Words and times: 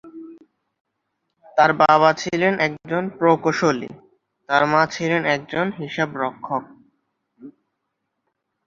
তার 1.57 1.71
বাবা 1.81 2.09
ছিলেন 2.13 2.53
একজন 2.67 3.03
প্রকৌশলী, 3.17 3.89
তার 4.49 4.63
মা 4.71 4.81
ছিলেন 4.93 5.21
একজন 5.35 5.65
হিসাবরক্ষক। 5.79 6.63